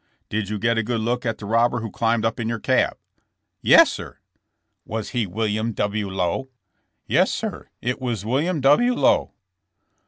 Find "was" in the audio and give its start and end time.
4.83-5.09, 8.01-8.25